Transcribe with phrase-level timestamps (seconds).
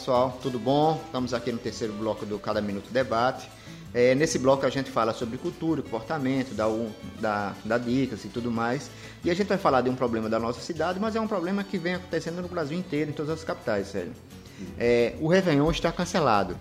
[0.00, 0.98] pessoal, tudo bom?
[1.04, 3.46] Estamos aqui no terceiro bloco do Cada Minuto Debate.
[3.92, 6.90] É, nesse bloco a gente fala sobre cultura, comportamento, dá, um,
[7.20, 8.90] dá, dá dicas e tudo mais.
[9.22, 11.62] E a gente vai falar de um problema da nossa cidade, mas é um problema
[11.62, 14.12] que vem acontecendo no Brasil inteiro, em todas as capitais, sério.
[14.78, 16.56] É, o Réveillon está cancelado.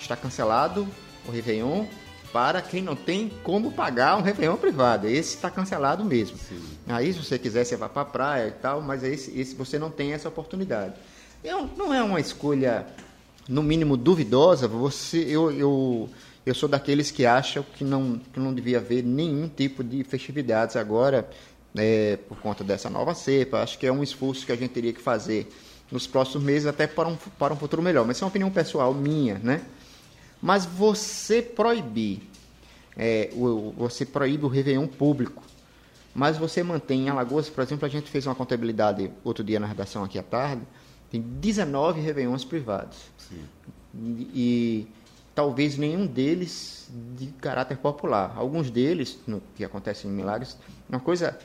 [0.00, 0.88] Está cancelado
[1.26, 1.84] o Réveillon
[2.32, 5.06] para quem não tem como pagar um Réveillon privado.
[5.06, 6.38] Esse está cancelado mesmo.
[6.38, 6.62] Sim.
[6.88, 9.78] Aí, se você quiser, você vai para a praia e tal, mas esse, esse você
[9.78, 10.94] não tem essa oportunidade.
[11.42, 12.86] Eu, não é uma escolha,
[13.48, 14.66] no mínimo, duvidosa.
[14.66, 16.10] Você, eu, eu
[16.48, 20.76] eu sou daqueles que acham que não, que não devia haver nenhum tipo de festividades
[20.76, 21.28] agora,
[21.76, 23.58] é, por conta dessa nova cepa.
[23.62, 25.52] Acho que é um esforço que a gente teria que fazer
[25.92, 28.06] nos próximos meses, até para um, para um futuro melhor.
[28.06, 29.60] Mas isso é uma opinião pessoal minha, né?
[30.40, 32.22] Mas você proibir,
[32.96, 35.42] é, o, você proíbe o Réveillon público,
[36.14, 39.66] mas você mantém em Alagoas, por exemplo, a gente fez uma contabilidade outro dia na
[39.66, 40.62] redação aqui à tarde,
[41.10, 42.98] tem 19 Réveillons privados.
[43.16, 43.44] Sim.
[44.34, 44.86] E,
[45.34, 48.34] talvez nenhum deles de caráter popular.
[48.36, 51.38] Alguns deles, no que acontece em Milagres, uma coisa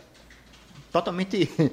[0.92, 1.50] totalmente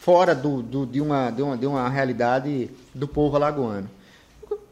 [0.00, 3.88] fora do, do, de, uma, de, uma, de uma realidade do povo alagoano.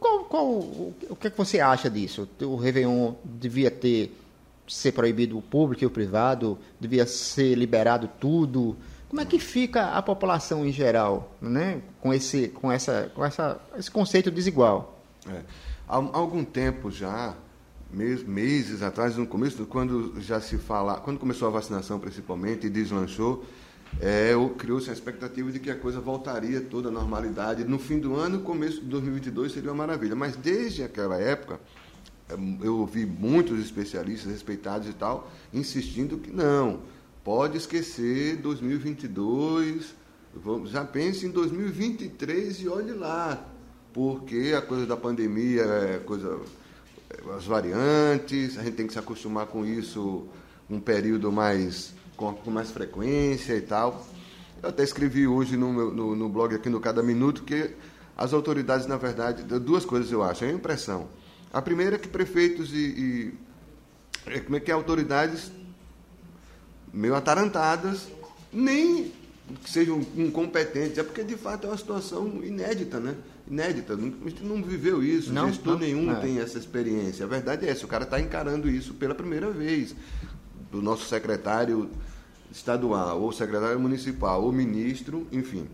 [0.00, 2.28] Qual, qual, o que, é que você acha disso?
[2.40, 4.18] O Réveillon devia ter
[4.66, 6.58] ser proibido o público e o privado?
[6.80, 8.76] Devia ser liberado tudo?
[9.12, 11.82] Como é que fica a população em geral, né?
[12.00, 15.04] com, esse, com, essa, com essa, esse conceito desigual?
[15.28, 15.42] É.
[15.86, 17.34] Há, algum tempo já,
[17.92, 23.44] meses, atrás, no começo, quando já se fala, quando começou a vacinação principalmente e deslanchou,
[24.00, 27.64] é, criou-se a expectativa de que a coisa voltaria toda à normalidade.
[27.64, 30.16] No fim do ano, começo de 2022 seria uma maravilha.
[30.16, 31.60] Mas desde aquela época,
[32.30, 36.80] é, eu ouvi muitos especialistas respeitados e tal, insistindo que não,
[37.24, 39.94] pode esquecer 2022,
[40.66, 43.48] já pense em 2023 e olhe lá
[43.92, 46.40] porque a coisa da pandemia é coisa
[47.10, 50.26] é, as variantes, a gente tem que se acostumar com isso
[50.68, 54.06] um período mais com, com mais frequência e tal.
[54.62, 57.70] Eu até escrevi hoje no, meu, no, no, blog aqui no Cada Minuto que
[58.16, 61.08] as autoridades, na verdade, duas coisas eu acho, é a impressão.
[61.52, 63.34] A primeira é que prefeitos e, e
[64.26, 65.50] é, como é que é, autoridades
[66.92, 68.08] meio atarantadas,
[68.52, 69.12] nem
[69.62, 73.16] que sejam incompetentes, é porque de fato é uma situação inédita, né?
[73.46, 73.94] inédita.
[73.94, 76.20] A gente não viveu isso, não, gestor não, nenhum é.
[76.20, 77.24] tem essa experiência.
[77.24, 79.94] A verdade é essa, o cara está encarando isso pela primeira vez.
[80.70, 81.90] Do nosso secretário
[82.50, 85.68] estadual, ou secretário municipal, ou ministro, enfim.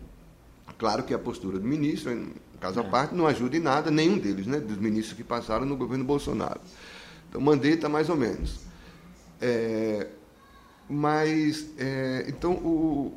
[0.77, 2.89] Claro que a postura do ministro, em caso à é.
[2.89, 4.59] parte, não ajuda em nada, nenhum deles, né?
[4.59, 6.59] Dos ministros que passaram no governo Bolsonaro.
[7.29, 8.59] Então, mandeta mais ou menos.
[9.41, 10.07] É,
[10.89, 13.13] mas, é, então, o,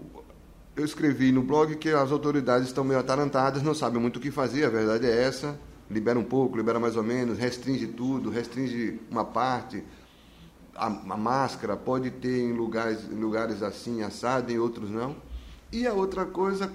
[0.77, 4.31] eu escrevi no blog que as autoridades estão meio atarantadas, não sabem muito o que
[4.31, 5.59] fazer, a verdade é essa.
[5.91, 9.83] Libera um pouco, libera mais ou menos, restringe tudo, restringe uma parte.
[10.75, 15.17] A, a máscara pode ter em lugares, lugares assim, assado, em outros não.
[15.71, 16.71] E a outra coisa,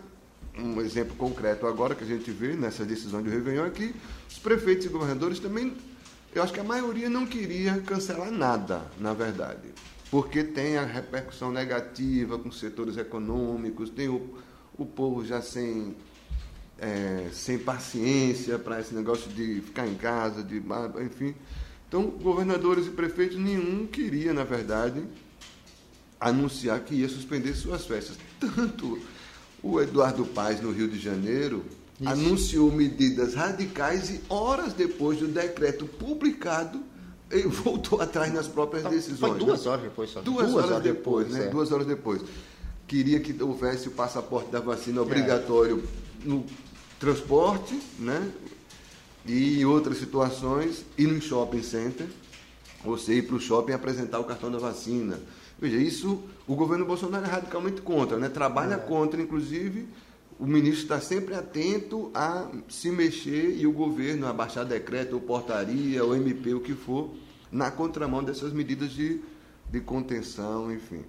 [0.57, 3.95] um exemplo concreto agora que a gente vê nessa decisão de Réveillon é que
[4.27, 5.75] os prefeitos e governadores também,
[6.33, 9.73] eu acho que a maioria não queria cancelar nada, na verdade
[10.09, 14.37] porque tem a repercussão negativa com setores econômicos, tem o,
[14.77, 15.95] o povo já sem,
[16.77, 20.61] é, sem paciência para esse negócio de ficar em casa, de
[21.03, 21.35] enfim.
[21.87, 25.03] Então, governadores e prefeitos, nenhum queria, na verdade,
[26.19, 28.17] anunciar que ia suspender suas festas.
[28.39, 28.99] Tanto
[29.61, 31.65] o Eduardo Paes, no Rio de Janeiro,
[31.99, 32.09] Isso.
[32.09, 36.81] anunciou medidas radicais e horas depois do decreto publicado
[37.29, 39.31] ele voltou atrás nas próprias decisões.
[39.31, 39.71] Foi duas né?
[39.71, 40.21] horas depois só.
[40.21, 41.47] Duas, duas horas, depois, depois né?
[41.47, 41.49] É.
[41.49, 42.21] Duas horas depois.
[42.87, 45.83] Queria que houvesse o passaporte da vacina obrigatório
[46.23, 46.27] é.
[46.27, 46.45] no
[46.99, 48.31] transporte, né?
[49.25, 52.07] E em outras situações, e no shopping center,
[52.83, 55.19] você ir para o shopping apresentar o cartão da vacina.
[55.59, 58.29] Veja, isso o governo Bolsonaro é radicalmente contra, né?
[58.29, 58.77] Trabalha é.
[58.77, 59.87] contra, inclusive,
[60.39, 65.21] o ministro está sempre atento a se mexer e o governo a baixar decreto ou
[65.21, 67.09] portaria ou MP, o que for,
[67.51, 69.21] na contramão dessas medidas de,
[69.69, 71.03] de contenção, enfim.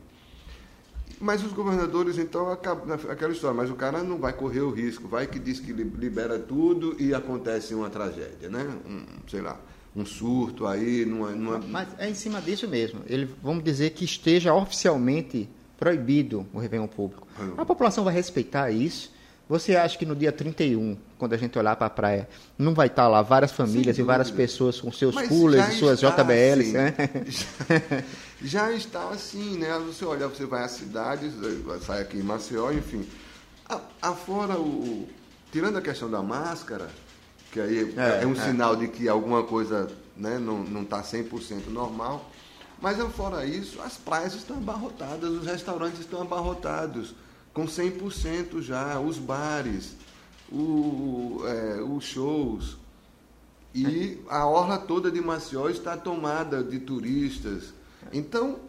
[1.20, 5.08] Mas os governadores, então, acabam, aquela história, mas o cara não vai correr o risco,
[5.08, 8.64] vai que diz que libera tudo e acontece uma tragédia, né?
[8.86, 9.60] Um, sei lá,
[9.96, 11.58] um surto aí, numa, numa...
[11.58, 13.00] Mas é em cima disso mesmo.
[13.06, 17.26] Ele, vamos dizer que esteja oficialmente proibido o Réveillon público.
[17.56, 19.12] A população vai respeitar isso
[19.48, 22.28] você acha que no dia 31, quando a gente olhar para a praia,
[22.58, 25.78] não vai estar tá lá várias famílias e várias pessoas com seus Mas coolers e
[25.78, 26.94] suas JBLs, assim, né?
[28.42, 29.78] Já, já, está assim, né?
[29.86, 31.32] Você olha, você vai às cidades,
[31.80, 33.06] sai aqui em Maceió, enfim.
[34.02, 35.08] Afora o,
[35.50, 36.88] tirando a questão da máscara,
[37.50, 38.44] que aí é, é um é.
[38.44, 42.30] sinal de que alguma coisa né, não está 100% normal,
[42.80, 47.14] mas fora isso, as praias estão abarrotadas, os restaurantes estão abarrotados,
[47.58, 49.96] com 100% já, os bares,
[50.48, 52.76] o, é, os shows.
[53.74, 57.74] E a orla toda de Maceió está tomada de turistas.
[58.12, 58.60] Então,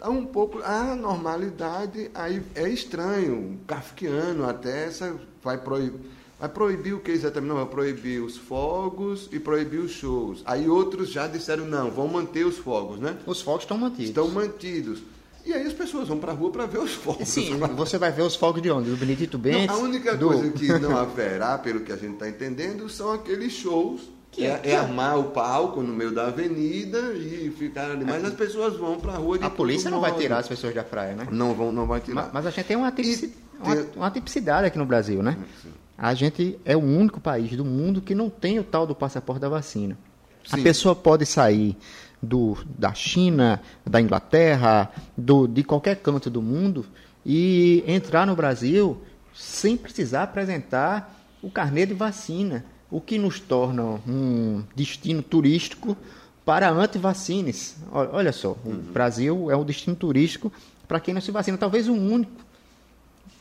[0.00, 0.58] tá um pouco.
[0.64, 6.00] A normalidade aí é estranho, kafkiano até, essa vai proibir.
[6.40, 7.48] Vai proibir o que exatamente?
[7.48, 10.42] Não, vai proibir os fogos e proibir os shows.
[10.44, 13.16] Aí outros já disseram, não, vão manter os fogos, né?
[13.24, 14.08] Os fogos estão mantidos.
[14.08, 15.13] Estão mantidos.
[15.44, 17.28] E aí as pessoas vão para a rua para ver os fogos.
[17.28, 18.90] Sim, você vai ver os fogos de onde?
[18.90, 19.66] Do Benedito Bentes?
[19.66, 20.28] Não, a única do...
[20.28, 24.60] coisa que não haverá, pelo que a gente está entendendo, são aqueles shows que é,
[24.64, 28.04] é, armar o palco no meio da avenida e ficar ali.
[28.04, 30.10] Mas as pessoas vão para a rua de A polícia não modo.
[30.10, 31.28] vai tirar as pessoas da praia, né?
[31.30, 32.24] Não, vão, não vai tirar.
[32.24, 33.32] Mas, mas a gente tem uma, tipici...
[33.60, 35.38] uma, uma, tipicidade aqui no Brasil, né?
[35.62, 35.68] Sim.
[35.96, 39.40] A gente é o único país do mundo que não tem o tal do passaporte
[39.40, 39.96] da vacina.
[40.44, 40.60] Sim.
[40.60, 41.76] A pessoa pode sair
[42.22, 46.84] do, da China, da Inglaterra, do, de qualquer canto do mundo
[47.24, 49.00] e entrar no Brasil
[49.34, 52.64] sem precisar apresentar o carnê de vacina
[52.94, 55.96] o que nos torna um destino turístico
[56.44, 57.76] para antivacines.
[57.90, 58.76] Olha só, o uhum.
[58.92, 60.52] Brasil é um destino turístico
[60.86, 62.30] para quem não se vacina, talvez o único.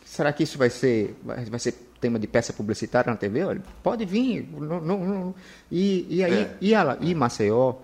[0.04, 3.44] Será que isso vai ser, vai ser tema de peça publicitária na TV?
[3.44, 4.50] Olha, pode vir.
[4.52, 5.36] Não, não, não.
[5.72, 6.58] E, e aí, é.
[6.60, 7.76] e, a, e Maceió,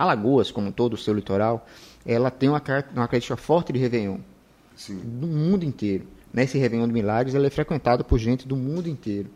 [0.00, 1.66] Alagoas, como todo o seu litoral,
[2.06, 4.16] ela tem uma, uma característica forte de Réveillon.
[4.74, 4.96] Sim.
[4.96, 6.06] Do mundo inteiro.
[6.32, 9.28] Nesse Réveillon de Milagres, ele é frequentado por gente do mundo inteiro.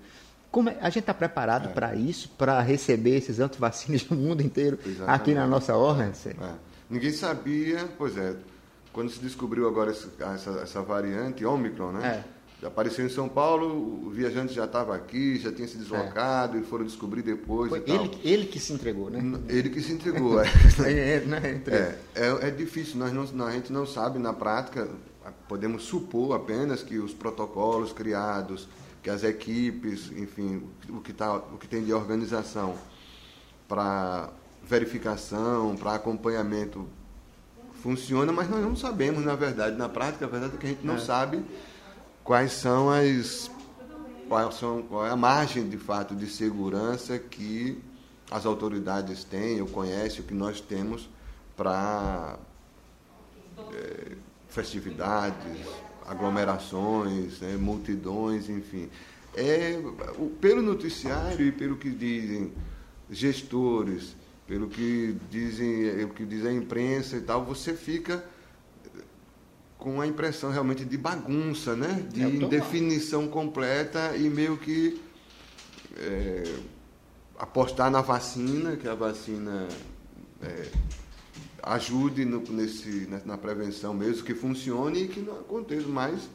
[0.51, 1.73] Como é, a gente está preparado é.
[1.73, 5.11] para isso, para receber esses antivacinas do mundo inteiro Exatamente.
[5.11, 6.11] aqui na nossa ordem?
[6.27, 6.53] É.
[6.89, 8.35] Ninguém sabia, pois é,
[8.91, 12.07] quando se descobriu agora essa, essa variante, Ômicron, né?
[12.07, 12.25] É.
[12.65, 16.61] Apareceu em São Paulo, o viajante já estava aqui, já tinha se deslocado é.
[16.61, 17.69] e foram descobrir depois.
[17.69, 19.21] Foi ele, ele, que se entregou, né?
[19.49, 20.45] Ele que se entregou, é.
[21.21, 21.63] Né?
[21.67, 24.89] é, é, é difícil, nós não, a gente não sabe na prática,
[25.49, 28.69] podemos supor apenas que os protocolos criados
[29.05, 32.75] que as equipes, enfim, o que, tá, o que tem de organização
[33.69, 34.31] para
[34.63, 36.89] verificação, para acompanhamento
[37.83, 40.87] funciona, mas nós não sabemos, na verdade, na prática, a verdade é que a gente
[40.87, 40.99] não é.
[40.99, 41.45] sabe
[42.25, 43.51] quais são as
[44.27, 47.79] qual, são, qual é a margem de fato de segurança que
[48.31, 51.09] as autoridades têm ou conhecem, o que nós temos
[51.55, 52.39] para
[53.73, 54.13] é,
[54.49, 55.61] festividades,
[56.07, 58.89] aglomerações, né, multidões, enfim.
[59.35, 59.79] É,
[60.41, 62.53] pelo noticiário e pelo que dizem
[63.11, 64.17] gestores,
[64.47, 68.25] pelo que dizem, o que diz a imprensa e tal, você fica
[69.85, 72.07] com a impressão realmente de bagunça, né?
[72.11, 74.99] De indefinição completa e meio que
[75.99, 76.55] é,
[77.39, 79.69] apostar na vacina, que a vacina
[80.41, 80.69] é,
[81.63, 86.31] ajude no, nesse, na prevenção mesmo, que funcione e que não aconteça mais.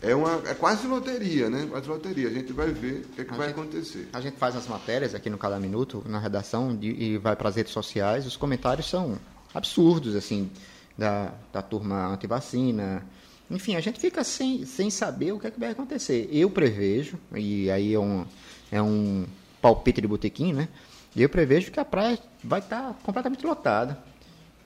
[0.00, 1.66] É, uma, é quase loteria, né?
[1.68, 2.28] Quase loteria.
[2.28, 4.08] A gente vai ver o que, é que vai gente, acontecer.
[4.14, 7.50] A gente faz as matérias aqui no Cada Minuto, na redação, de, e vai para
[7.50, 8.26] as redes sociais.
[8.26, 9.18] Os comentários são
[9.52, 10.50] absurdos, assim,
[10.96, 13.04] da, da turma antivacina.
[13.50, 16.28] Enfim, a gente fica sem, sem saber o que, é que vai acontecer.
[16.32, 18.24] Eu prevejo, e aí é um,
[18.70, 19.24] é um
[19.60, 20.68] palpite de botequim, né?
[21.16, 23.98] Eu prevejo que a praia vai estar completamente lotada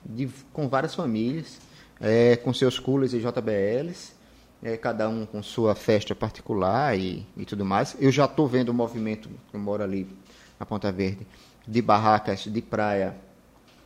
[0.05, 1.59] de, com várias famílias,
[1.99, 4.13] é, com seus coolers e JBLs,
[4.63, 7.95] é, cada um com sua festa particular e, e tudo mais.
[7.99, 10.07] Eu já estou vendo o movimento, eu moro ali
[10.59, 11.25] na Ponta Verde,
[11.67, 13.15] de barracas de praia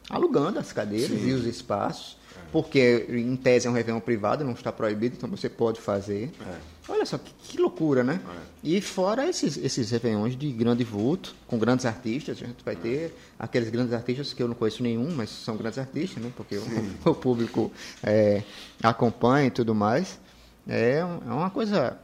[0.09, 1.29] alugando as cadeiras Sim.
[1.29, 2.17] e os espaços,
[2.55, 6.31] porque em tese é um Réveillon privado, não está proibido, então você pode fazer.
[6.39, 6.55] É.
[6.87, 8.21] Olha só, que, que loucura, né?
[8.25, 8.39] É.
[8.63, 13.13] E fora esses, esses Réveillons de grande vulto, com grandes artistas, a gente vai ter
[13.37, 16.31] aqueles grandes artistas que eu não conheço nenhum, mas são grandes artistas, né?
[16.33, 16.63] Porque o,
[17.11, 18.41] o, público é,
[18.81, 20.17] acompanha e tudo mais.
[20.65, 21.99] É, é uma coisa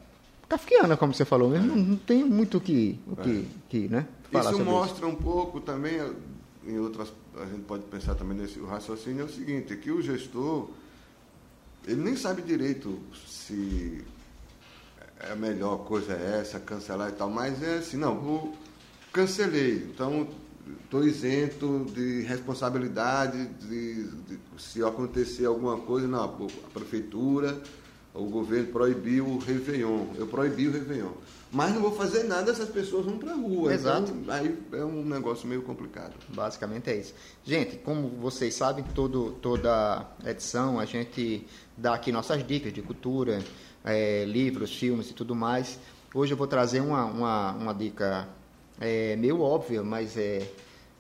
[0.50, 3.44] kafkiana, como você falou mesmo, não, não tem muito o que, o que, é.
[3.70, 5.16] que né, falar Isso mostra isso.
[5.16, 6.02] um pouco também,
[6.66, 10.70] em outras, a gente pode pensar também nesse raciocínio, é o seguinte, que o gestor,
[11.86, 14.04] ele nem sabe direito se
[15.20, 18.56] é a melhor coisa é essa, cancelar e tal, mas é assim, não, vou,
[19.12, 20.28] cancelei, então
[20.84, 27.62] estou isento de responsabilidade de, de, se acontecer alguma coisa, não, a prefeitura,
[28.14, 31.14] o governo proibiu o Réveillon, eu proibi o Réveillon.
[31.52, 33.74] Mas não vou fazer nada se as pessoas vão para rua.
[33.74, 34.12] Exato.
[34.12, 36.14] Então, aí é um negócio meio complicado.
[36.30, 37.14] Basicamente é isso.
[37.44, 43.44] Gente, como vocês sabem, todo, toda edição a gente dá aqui nossas dicas de cultura,
[43.84, 45.78] é, livros, filmes e tudo mais.
[46.14, 48.30] Hoje eu vou trazer uma, uma, uma dica
[48.80, 50.48] é, meio óbvia, mas é,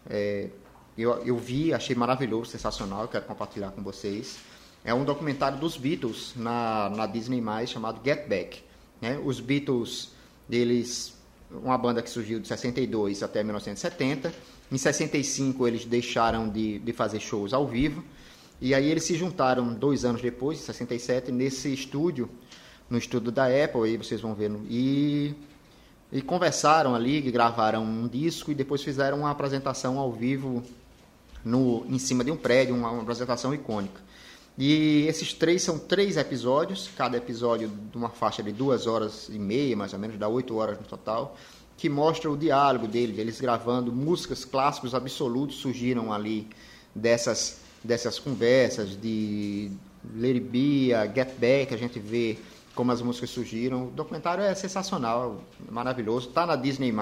[0.09, 0.49] é
[0.97, 4.37] eu, eu vi, achei maravilhoso, sensacional, quero compartilhar com vocês.
[4.83, 8.61] É um documentário dos Beatles na, na Disney+, chamado Get Back.
[8.99, 9.19] Né?
[9.23, 10.11] Os Beatles,
[10.57, 11.13] eles,
[11.51, 14.33] uma banda que surgiu de 62 até 1970.
[14.71, 18.03] Em 65 eles deixaram de, de fazer shows ao vivo.
[18.61, 22.29] E aí eles se juntaram dois anos depois, em 67, nesse estúdio,
[22.89, 24.51] no estúdio da Apple, aí vocês vão ver.
[24.69, 25.33] E,
[26.11, 30.63] e conversaram ali, gravaram um disco e depois fizeram uma apresentação ao vivo
[31.43, 33.99] no, em cima de um prédio, uma, uma apresentação icônica.
[34.63, 39.39] E esses três são três episódios, cada episódio de uma faixa de duas horas e
[39.39, 41.35] meia, mais ou menos, dá oito horas no total,
[41.75, 46.47] que mostra o diálogo deles, eles gravando músicas clássicos absolutos surgiram ali
[46.93, 49.71] dessas, dessas conversas de
[50.15, 52.37] Lady Bia, Get Back, a gente vê
[52.75, 53.87] como as músicas surgiram.
[53.87, 56.93] O documentário é sensacional, maravilhoso, está na Disney+,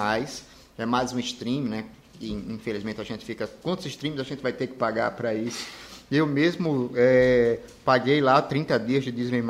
[0.78, 1.84] é mais um stream, né?
[2.18, 3.46] E, infelizmente a gente fica.
[3.46, 5.89] Quantos streams a gente vai ter que pagar para isso?
[6.10, 9.42] Eu mesmo é, paguei lá 30 dias de Disney+,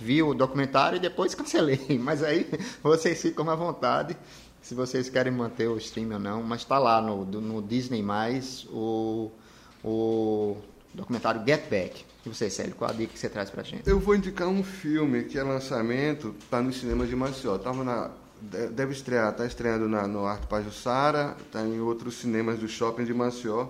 [0.00, 1.98] vi o documentário e depois cancelei.
[2.02, 2.48] Mas aí
[2.82, 4.16] vocês ficam à vontade
[4.60, 6.42] se vocês querem manter o stream ou não.
[6.42, 8.04] Mas está lá no, no Disney+,
[8.68, 9.30] o,
[9.84, 10.56] o
[10.92, 12.04] documentário Get Back.
[12.26, 13.88] E você, Célio, qual a dica que você traz pra gente?
[13.88, 17.56] Eu vou indicar um filme que é lançamento, está nos cinemas de Maceió.
[17.58, 18.10] Tava na
[18.40, 23.12] deve estrear, está estreando na, no Arte Pajussara, está em outros cinemas do shopping de
[23.12, 23.68] Maceió,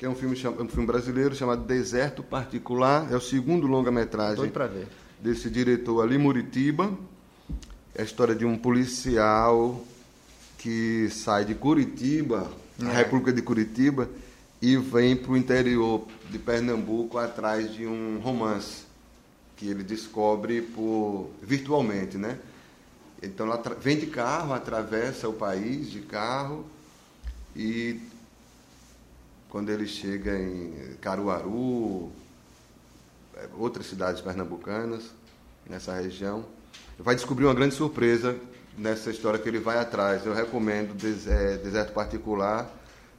[0.00, 4.50] que é um filme, um filme brasileiro chamado Deserto Particular, é o segundo longa-metragem
[5.20, 6.90] desse diretor Ali Muritiba.
[7.94, 9.84] É a história de um policial
[10.56, 12.50] que sai de Curitiba,
[12.82, 12.86] é.
[12.86, 14.08] a República de Curitiba,
[14.62, 18.84] e vem para o interior de Pernambuco atrás de um romance
[19.54, 22.38] que ele descobre por virtualmente, né?
[23.22, 26.64] Então ela vem de carro, atravessa o país de carro
[27.54, 28.00] e
[29.50, 32.10] quando ele chega em Caruaru,
[33.36, 35.10] é, outras cidades pernambucanas,
[35.68, 36.44] nessa região,
[36.98, 38.38] vai descobrir uma grande surpresa
[38.78, 40.24] nessa história que ele vai atrás.
[40.24, 40.94] Eu recomendo
[41.28, 42.70] é, Deserto Particular,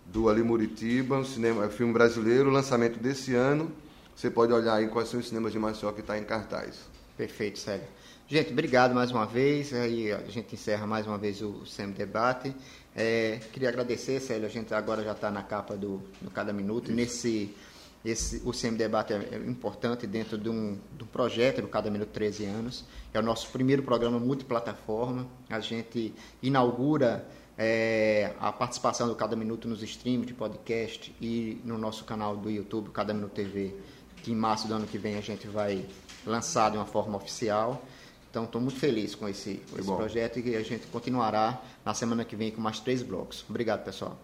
[0.06, 3.72] do Ali Muritiba, um cinema, é um filme brasileiro, lançamento desse ano.
[4.16, 6.80] Você pode olhar aí quais são os cinemas de Maceió que está em cartaz.
[7.22, 7.88] Perfeito, Sérgio.
[8.28, 9.72] Gente, obrigado mais uma vez.
[9.76, 12.52] Aí a gente encerra mais uma vez o SEM Debate.
[12.96, 14.48] É, queria agradecer, Célio.
[14.48, 16.86] A gente agora já está na capa do, do Cada Minuto.
[16.86, 16.96] Isso.
[16.96, 17.56] Nesse,
[18.04, 22.10] esse, o SEM Debate é, é, importante dentro de um, do projeto do Cada Minuto
[22.10, 22.86] 13 anos.
[23.14, 25.28] É o nosso primeiro programa multiplataforma.
[25.48, 26.12] A gente
[26.42, 27.24] inaugura
[27.56, 32.50] é, a participação do Cada Minuto nos streams de podcast e no nosso canal do
[32.50, 33.76] YouTube, Cada Minuto TV,
[34.24, 35.86] que em março do ano que vem a gente vai
[36.26, 37.84] lançar de uma forma oficial.
[38.30, 42.24] Então, estou muito feliz com esse, com esse projeto e a gente continuará na semana
[42.24, 43.44] que vem com mais três blocos.
[43.50, 44.18] Obrigado, pessoal.